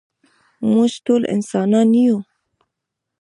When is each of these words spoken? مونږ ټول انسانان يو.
مونږ 0.69 0.91
ټول 1.05 1.21
انسانان 1.35 1.87
يو. 2.05 2.17